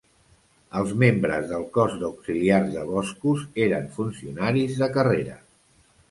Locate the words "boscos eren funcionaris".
2.87-4.79